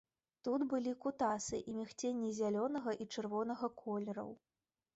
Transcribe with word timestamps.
Тут 0.45 0.63
былі 0.71 0.93
кутасы 1.03 1.59
і 1.69 1.75
мігценне 1.75 2.33
зялёнага 2.39 2.97
і 3.05 3.09
чырвонага 3.17 3.73
колераў. 3.87 4.37